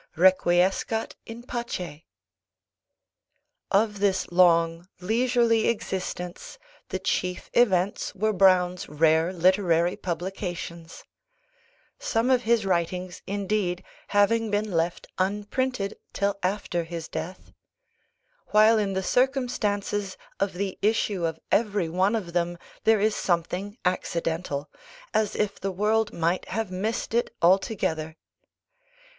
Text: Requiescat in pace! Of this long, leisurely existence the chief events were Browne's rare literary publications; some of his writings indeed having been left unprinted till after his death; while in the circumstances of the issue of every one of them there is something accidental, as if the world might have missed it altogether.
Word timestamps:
Requiescat 0.17 1.13
in 1.27 1.43
pace! 1.43 2.01
Of 3.69 3.99
this 3.99 4.31
long, 4.31 4.87
leisurely 4.99 5.67
existence 5.67 6.57
the 6.89 6.97
chief 6.97 7.51
events 7.53 8.15
were 8.15 8.33
Browne's 8.33 8.89
rare 8.89 9.31
literary 9.31 9.95
publications; 9.95 11.03
some 11.99 12.31
of 12.31 12.41
his 12.41 12.65
writings 12.65 13.21
indeed 13.27 13.83
having 14.07 14.49
been 14.49 14.71
left 14.71 15.05
unprinted 15.19 15.99
till 16.13 16.35
after 16.41 16.83
his 16.83 17.07
death; 17.07 17.53
while 18.47 18.79
in 18.79 18.93
the 18.93 19.03
circumstances 19.03 20.17
of 20.39 20.53
the 20.53 20.79
issue 20.81 21.27
of 21.27 21.39
every 21.51 21.89
one 21.89 22.15
of 22.15 22.33
them 22.33 22.57
there 22.85 22.99
is 22.99 23.15
something 23.15 23.77
accidental, 23.85 24.67
as 25.13 25.35
if 25.35 25.59
the 25.59 25.71
world 25.71 26.11
might 26.11 26.45
have 26.45 26.71
missed 26.71 27.13
it 27.13 27.31
altogether. 27.39 28.17